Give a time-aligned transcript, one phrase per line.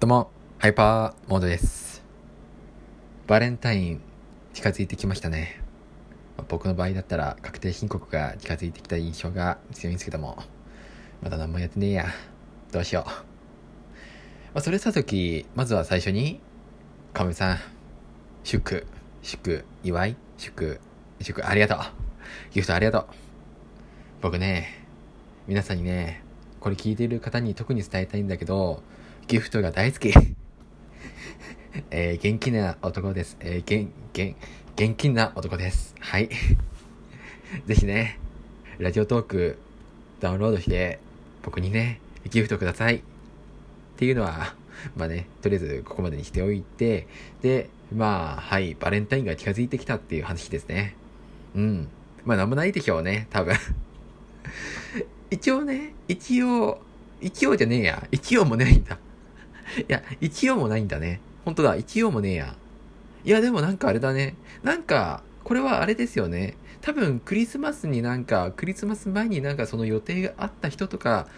[0.00, 2.02] どうも、ハイパーモードです。
[3.26, 4.00] バレンタイン
[4.54, 5.60] 近づいてきましたね。
[6.38, 10.42] まあ僕の場合だったら確定申告が近づいてきた印象が強いんですけども、
[11.20, 12.06] まだ何もやってねえや。
[12.72, 13.10] どうしよう。
[13.10, 13.12] ま
[14.54, 16.40] あ、それさとき、まずは最初に、
[17.12, 17.58] かめさん、
[18.42, 18.86] 祝、
[19.20, 20.80] 祝、祝い、祝、
[21.20, 21.78] 祝、ありがとう。
[22.52, 23.06] ギフトありがとう。
[24.22, 24.82] 僕ね、
[25.46, 26.22] 皆さんにね、
[26.58, 28.82] これ聞いている方に特に伝えたいんだけど、
[29.28, 30.12] ギフトが大好き。
[31.90, 33.36] えー、元気な男です。
[33.40, 34.36] えー、元、元、
[34.76, 35.94] 現金な男です。
[36.00, 36.28] はい。
[37.66, 38.18] ぜひね、
[38.78, 39.58] ラジオトーク
[40.20, 40.98] ダウンロードして、
[41.42, 42.00] 僕にね、
[42.30, 42.96] ギフトください。
[42.96, 43.00] っ
[43.96, 44.54] ていうのは、
[44.96, 47.06] まあね、とりあえずここまでにしておいて、
[47.42, 50.94] で、まあ、はい、バレンタインが近づいてきたっていう話ですね。
[51.54, 51.88] うん。
[52.24, 53.54] まあ、なんもないでしょうね、多分。
[55.30, 56.80] 一応ね、一応、
[57.20, 58.08] 一応じゃねえや。
[58.10, 58.98] 一応もないんだ。
[59.80, 61.20] いや、一応もないんだね。
[61.44, 62.56] 本当だ、一応もねえや。
[63.24, 64.34] いや、でもなんかあれだね。
[64.62, 66.56] なんか、これはあれですよね。
[66.80, 71.28] 多分、クリスマスになんか、クリスマス前になんかその予定があった人とか、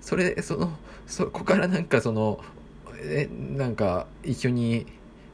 [0.00, 0.72] それ、その、
[1.06, 2.40] そこからなんかその、
[3.00, 4.86] え、なんか、一緒に、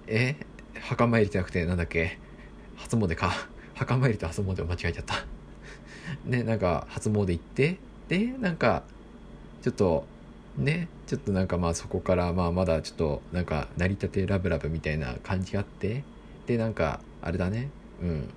[0.06, 0.36] え、
[0.80, 2.18] 墓参りじゃなくて、なんだっけ、
[2.76, 3.32] 初詣か。
[3.74, 5.24] 墓参りと初詣を間違えちゃった。
[6.24, 8.82] ね、なんか、初詣行って、で、なんか、
[9.62, 10.06] ちょっと、
[10.56, 16.04] ね、ちょっとなんかまあそこからまあまだちょっとなんか成り立てラブラブみたいな感じがあって、
[16.46, 17.70] で、なんか、あれだね、
[18.02, 18.28] うん。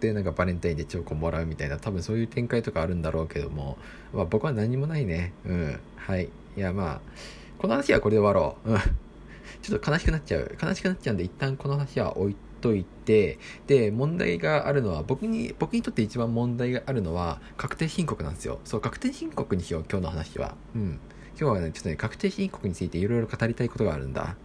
[0.00, 3.78] で、なんかバレンタインでチョコもらうみたいな、多分そういう展開とかあるんだろうけども、
[4.12, 5.32] まあ僕は何もないね。
[5.46, 5.80] うん。
[5.96, 6.28] はい。
[6.56, 7.00] いやまあ、
[7.58, 8.72] この話はこれで終わろう。
[8.72, 8.78] うん。
[9.62, 10.56] ちょっと悲しくなっちゃう。
[10.60, 18.58] 悲しくなっちゃうんで、一旦この話は置いてといて、で、問題があるのは、僕に、僕にとって一番問題があるのは、確定申告なんですよ。
[18.64, 20.56] そう、確定申告にしよう、今日の話は。
[20.74, 20.98] うん。
[21.38, 24.36] 今日はね、ちょっとね、確定申告についていろいろ語りたいことがあるんだ。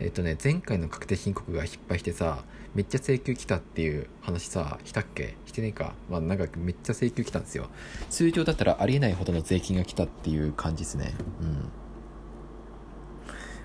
[0.00, 2.42] えっとね、前回の確定申告が失敗してさ、
[2.74, 5.36] めっちゃ請求来たっていう話さ、したっけ？
[5.46, 5.94] してねえか？
[6.10, 7.68] まあなんかめっちゃ請求来たんですよ。
[8.10, 11.14] 通常だったらありえないほどの税金が来たっていう感じですね。
[11.40, 11.70] うん。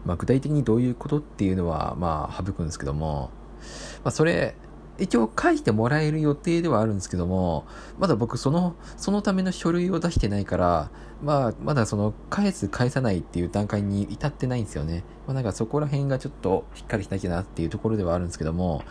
[0.05, 3.31] まあ具体的にどういうことっていうのは、まあ省くんですけども、
[4.03, 4.55] まあそれ、
[4.99, 7.65] 一応書いてもらえる予定ではあるんですけども、
[7.97, 10.91] まだ僕その、そのための書類を出してないから、
[11.23, 15.03] まあ、まだその、返す返さないっていう段階に至ってないんですよね。
[15.25, 18.83] まあなんかそこら辺がちょっとしっかりしなきゃなっていうところではあるんですけども、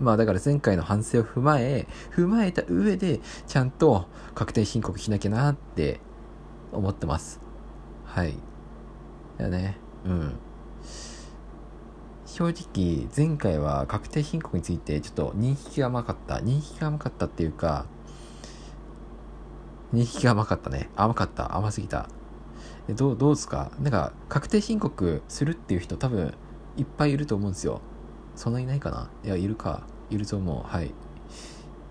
[0.00, 6.00] まあだから前回の反省を踏まえ、踏まえた上で、ちゃんと確定申告しなきゃなって
[6.72, 7.40] 思ってます。
[8.04, 8.34] はい。
[9.38, 9.78] だね。
[10.04, 10.32] うん。
[12.26, 16.36] 正直、前回は確定申告についてちょっと認識が甘かった。
[16.36, 17.86] 認識が甘かったっていうか、
[19.92, 20.88] 認識が甘かったね。
[20.96, 21.56] 甘かった。
[21.56, 22.08] 甘すぎた。
[22.88, 23.72] えどう、どうですか？
[23.80, 26.34] なんか、確定申告するっていう人多分、
[26.76, 27.80] いっぱいいると思うんですよ。
[28.36, 29.10] そんなにいないかな？
[29.24, 29.82] いや、いるか。
[30.08, 30.66] いると思う。
[30.66, 30.94] はい。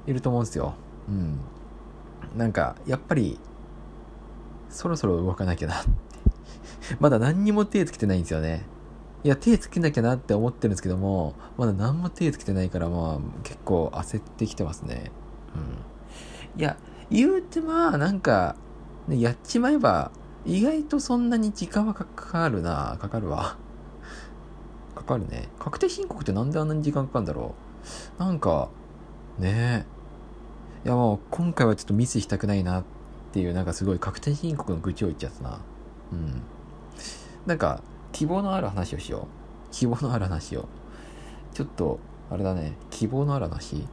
[0.07, 0.73] いると思うんですよ。
[1.09, 1.39] うん。
[2.37, 3.37] なんか、やっぱり、
[4.69, 5.75] そろそろ動かなきゃな。
[6.99, 8.65] まだ何にも手つけてないんですよね。
[9.23, 15.11] いや、手つけなきゃなって思ってるんですけども、まだ何も手つけてないから、まあ、結構焦ってきてますね。
[16.55, 16.59] うん。
[16.59, 16.77] いや、
[17.11, 18.55] 言うてまあ、なんか、
[19.07, 20.11] ね、やっちまえば、
[20.45, 22.97] 意外とそんなに時間はかかるな。
[22.99, 23.57] かかるわ。
[24.95, 25.49] かかるね。
[25.59, 27.55] 確定申告ってなんであんなに時間かかるんだろ
[28.17, 28.23] う。
[28.23, 28.69] なんか、
[29.37, 29.85] ね
[30.85, 30.87] え。
[30.87, 32.83] いやもう、今回はちょっとミスしたくないなっ
[33.33, 35.59] ていう、なんかすごい確定申告の愚痴を言っちゃったな。
[36.13, 36.41] うん。
[37.45, 39.25] なんか、希望のある話をしよう。
[39.71, 40.67] 希望のある話を。
[41.53, 42.73] ちょっと、あれだね。
[42.89, 43.87] 希望のある話？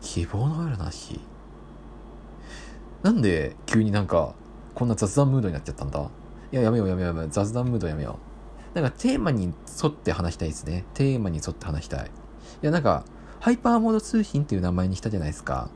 [0.00, 1.20] 希望のある話？
[3.02, 4.34] なんで急になんか、
[4.74, 6.10] こんな雑談ムードになっちゃったんだ？
[6.52, 7.30] いや、やめようやめようやめよう。
[7.30, 8.18] 雑談ムードやめよ
[8.74, 8.80] う。
[8.80, 10.84] なんかテーマに沿って話したいですね。
[10.94, 12.06] テーマに沿って話したい。
[12.06, 12.08] い
[12.62, 13.04] や、なんか、
[13.40, 15.68] ハイパーモード通信っていう名前にしたじゃないですか。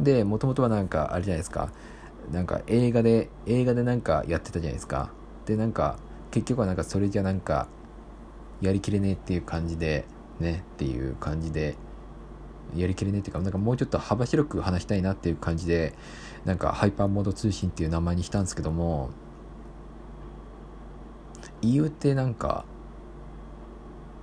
[0.00, 1.70] で、もともとはなんか、あれじゃないですか。
[2.32, 5.10] なんか映画で、映画でなんかやってたじゃないですか。
[5.46, 5.96] で、なんか、
[6.36, 7.66] 結局はなんかそれじゃなんか、
[8.60, 10.04] やりきれねえっていう感じで、
[10.38, 11.76] ね、っていう感じで、
[12.76, 15.94] やりきれねえっていうか、なんかもうちょっと幅広く話したいなっていう感じで、
[16.44, 19.08] なんかハイパーモード通信っていう名前にしたんですけども、
[21.62, 22.66] 言うてなんか、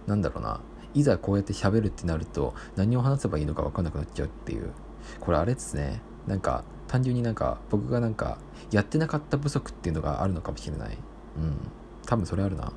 [0.06, 0.62] なんだろうな、
[0.94, 4.72] いざこうやって喋るってなると、何を話せばいいのか分かんなくなっちゃうっていう。
[5.20, 6.04] これあれですね。
[6.28, 8.38] なんか、単純になんか、僕がなんか、
[8.70, 10.98] やってなかった不足っていうのがあるのかもしれない。
[11.38, 11.83] うん。
[12.06, 12.72] 多分それあるな。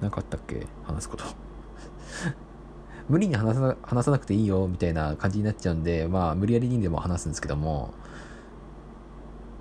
[0.00, 0.66] なかったっけ？
[0.84, 1.24] 話すこと。
[3.08, 7.94] 無理に話さ話さなくていいよみたいな感じになっちゃうんで、まあ無理やりにでも話すんですけども、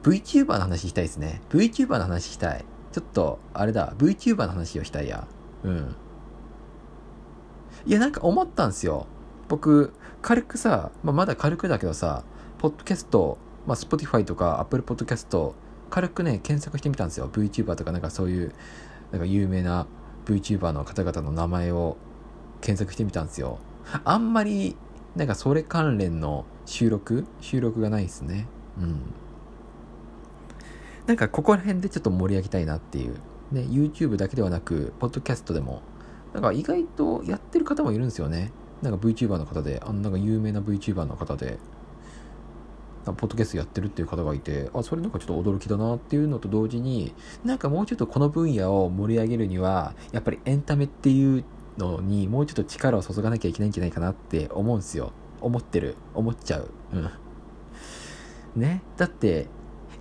[0.04, 1.42] VTuber の話したいですね。
[1.50, 2.66] VTuber の話したい。
[2.92, 5.28] ちょっと、あれだ、VTuber の話をしたいや。
[5.64, 5.96] うん。
[7.86, 9.06] いや、なんか思ったんですよ。
[9.48, 12.24] 僕、軽くさ、まあ、まだ軽くだけどさ、
[12.58, 15.54] ポッドキャスト、まあ、Spotify とか Apple Podcast、
[15.92, 17.30] 軽くね、検索してみたんですよ。
[17.32, 18.54] VTuber とかなんかそういう、
[19.12, 19.86] なんか有名な
[20.26, 21.98] VTuber の方々の名前を
[22.62, 23.60] 検索してみたんですよ。
[24.04, 24.76] あんまり、
[25.16, 28.48] なんかそれ関連の収録収録がないですね。
[28.80, 29.02] うん。
[31.06, 33.16] なんかここら辺でちょっと盛り上げたいなっていう。
[33.52, 35.82] ね、YouTube だけではなく、ポッドキャストでも、
[36.34, 38.54] なんか意外とやってる方もいるんですよね。
[38.82, 41.60] なんか VTuber の方で、あのなんか有名な VTuber の方で、
[43.04, 47.14] ポッドキャストやってるっていう方がいて、あ、それなんかちょっと驚きだなっていうのと同時に、
[47.44, 51.44] なんかもうちょっとこの分野を盛り上げるには、やっぱりエンタメっていう
[51.78, 55.12] のにもうちょっと力を注がなきゃいけないんじゃないかなって思うんですよ。
[55.42, 55.96] 思ってる。
[56.14, 56.70] 思っちゃう。
[56.94, 58.62] うん。
[58.62, 58.84] ね。
[58.98, 59.48] だって、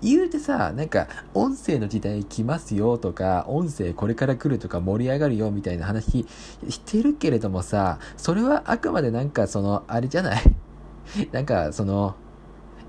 [0.03, 6.27] 言うてさ、なんか、音声の時代来ますよとか、音声これから来るとか盛り上がるよみたいな話
[6.69, 10.43] してるけれどもさ、それはあくまでなんかその、あれじゃない？
[11.33, 12.15] なんかその、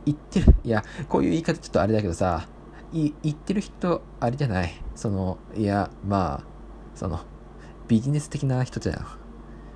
[0.05, 2.47] 言ってる、いや、こういう言い方ちょっとあれだけどさ、
[2.93, 4.73] い言ってる人、あれじゃない。
[4.95, 6.43] その、いや、まあ、
[6.95, 7.21] その、
[7.87, 9.07] ビジネス的な人じゃん。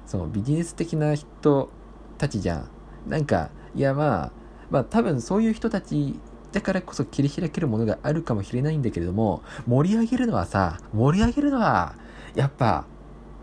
[0.05, 1.69] その、ビジネス的な人
[2.17, 2.69] たちじゃん。
[3.07, 4.31] なんか、いや、まあ、
[4.69, 6.19] まあ、多分そういう人たち
[6.51, 11.95] だからこそ切り開けるものがあるかもしれないんだけれども、盛り上げるのはさ、盛り上げるのは、
[12.33, 12.85] やっぱ、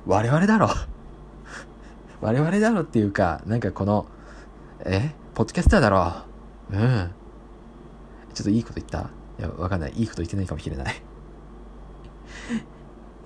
[0.07, 0.69] 我々だろ。
[2.21, 4.07] 我々だろっていうか、なんかこの、
[4.85, 5.15] え？
[5.35, 6.32] ポッドキャスターだろ。
[6.73, 7.11] うん。
[8.33, 9.11] ちょっといいこと言った？
[9.39, 9.93] いや、わかんない。
[9.93, 10.95] いいこと言ってないかもしれない。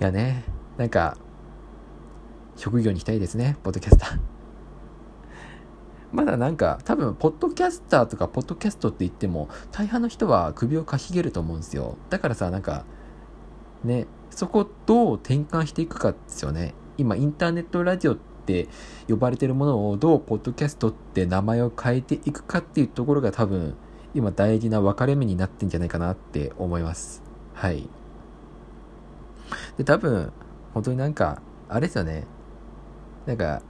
[0.00, 0.44] いやね、
[0.76, 1.16] なんか、
[2.56, 4.18] 職業にしたいですね、ポッドキャスター。
[6.12, 11.96] まだなんか、多分、ポッドキャスターとか、ポッドキャストって言っても、大半の人は首をかしげると思うんですよ。
[12.10, 12.84] だからさ、なんか、
[13.84, 16.74] ね、そこどう転換していくかですよね。
[16.98, 18.68] 今、インターネットラジオってって
[19.08, 23.74] 呼ばれてるものをどうポッドキャストって名前を変えていくかっていうところが多分
[24.14, 27.22] 今大事な分かれ目になってんじゃないかなって思います。
[27.52, 27.88] はい。
[29.76, 30.32] で、多分、
[30.72, 32.24] 本当になんか、あれですよね。
[33.26, 33.62] なんか、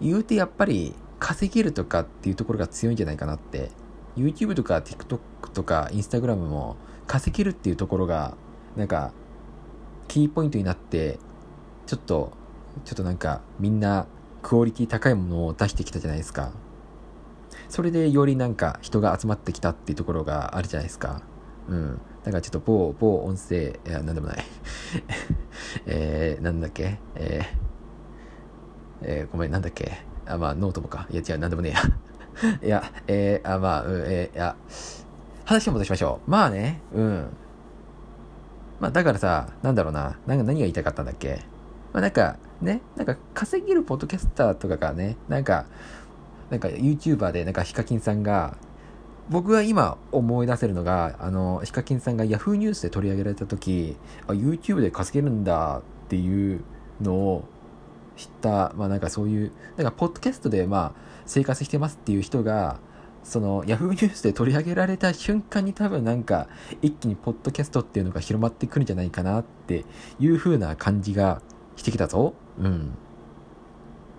[0.00, 3.70] 言うてやっぱり稼げるとかっていうところが強いんじゃないかなって。
[4.16, 5.18] YouTube とか TikTok
[5.52, 6.76] とか Instagram も
[7.06, 8.34] 稼げるっていうところが、
[8.76, 9.12] なんか、
[10.08, 11.18] キーポイントになって、
[11.86, 12.32] ちょっと
[12.84, 14.06] ちょっとなんかみんな
[14.42, 16.52] クオリティ高いものを出してきたじゃないですか。
[17.68, 21.22] それでよりなんか人が集まってきたっていうところがあるじゃないですか。
[21.68, 22.00] うん。
[22.24, 24.44] だからちょっと某、某音声、いや、なんでもない。
[25.86, 26.98] えー、なんだっけ？
[27.14, 30.04] えー、えー、ごめん、なんだっけ？
[30.26, 31.06] あ、まあ、ノートもか。
[31.10, 31.82] いや、違う、なんでもねえや。
[32.62, 34.56] いや、えー、あ、まあ、うん、えー、いや、
[35.44, 36.30] 話を戻しましょう。
[36.30, 37.26] まあね、うん。
[38.80, 40.18] まあ、だからさ、なんだろうな。
[40.26, 41.40] なんか何が言いたかったんだっけ？
[41.92, 45.66] まあ、なんか、ね、なんか稼げるポッドキャスターとかがね、なんか、
[46.50, 48.56] なんか YouTuber でなんかヒカキンさんが、
[49.28, 53.96] 僕が今思い出せるのが、あの、ヒカキンさんが Yahoo ニュースで取り上げられた時、
[54.26, 56.62] あ、YouTube で稼げるんだっていう
[57.00, 57.44] のを
[58.16, 62.78] 知った、まあなんかそういう、なんかポッドキャストでまあ生活してますっていう人が、
[63.24, 66.48] その Yahoo ニュースで取り上げられた瞬間に多分なんか
[66.82, 69.84] 一気にポッドキャストっていうのが広まってくるんじゃないかなって
[70.18, 71.40] いう風な感じが
[71.76, 72.34] してきたぞ。
[72.58, 72.92] うん。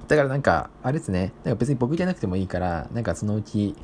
[0.08, 1.34] だからなんか、あれですね。
[1.44, 3.76] なんか別に僕じゃなくてもいいから、なんかそのうち、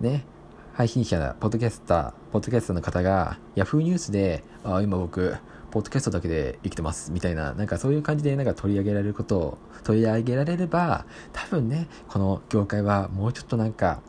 [0.00, 0.24] ね、
[0.72, 5.36] 配信者、ポッドキャスター、ポッドキャストの方が、Yahoo ニュースで、あ、今僕、
[5.70, 14.00] ポッドキャストだけで生きてます、みたいな、なんかそういう感じでなんか取り上げられることを、取り上げられれば、多分ね、この業界はもうちょっとなんか、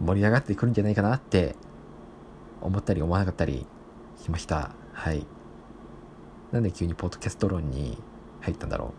[0.00, 1.56] 盛り上がってくるんじゃないかなって、
[2.60, 3.66] 思ったり思わなかったり
[4.22, 4.70] しました。
[4.92, 5.26] はい。
[6.52, 7.96] なんで急にポッドキャスト論に
[8.40, 8.94] 入ったんだろ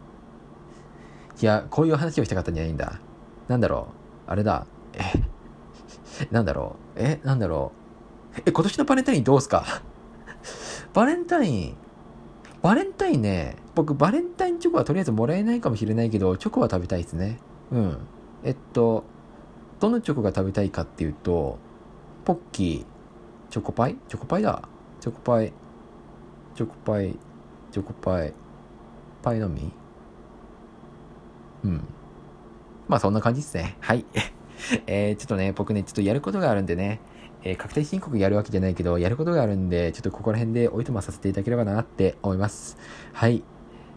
[1.38, 1.42] う。
[1.42, 3.00] いや、こういう話をしたかったんじゃないんだ。
[3.48, 3.88] なんだろ
[4.28, 4.32] う。
[4.32, 4.66] あれだ。
[4.94, 5.02] え、
[6.32, 7.00] なんだろう。
[7.00, 7.72] え、なんだろ
[8.38, 8.42] う。
[8.46, 9.66] え、今年のバレンタインどうすか？
[10.94, 11.76] バレンタイン、
[12.62, 17.40] バレンタインね、僕バレンタインチョコはとりあえずもらえないかもしれないけど、チョコは食べたいですね。
[17.72, 17.98] うん。
[18.44, 19.04] えっと、
[19.80, 21.58] どのチョコが食べたいかっていうと、
[22.26, 23.98] ポッキー、チョコパイ？
[24.08, 24.62] チョコパイだ。
[25.00, 25.54] チョコパイ、
[26.56, 27.18] チョコパイ、
[27.72, 28.34] チョコパイ、
[29.22, 29.72] パイのみ
[31.64, 31.84] うん。
[32.88, 33.78] まあそんな感じですね。
[33.80, 34.06] はい。
[34.88, 37.00] えー、ちょっとね、僕ね、ちょっとやることがあるんでね、
[37.44, 42.78] えー、確定申告やるわけじゃないけど、やることがあるんで、ちょっとここら辺でおいとまさせていただければなって思います。
[43.14, 43.44] はい。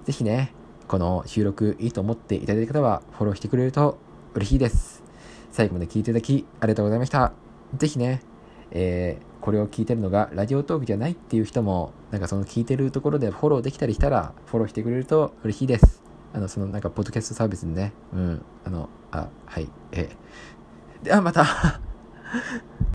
[0.04, 0.52] ぜひね、
[0.86, 3.98] この収録いいと思っていただいた方は、フォローしてくれると
[4.34, 5.02] 嬉しいです。
[5.50, 7.32] 最後まで聞いていただき、ありがとうございました。
[7.76, 8.22] ぜひね、
[8.74, 16.02] えー、これを聞いてるのがラジオトークじゃないっていう人も、なんかその聞いてるところでフォローできたりしたら、フォローしてくれると嬉しいです。
[16.34, 20.08] あの、そのなんか、ポッドキャストサービスにね、うん、あの、あ、はい、え、
[21.02, 21.80] ではまた。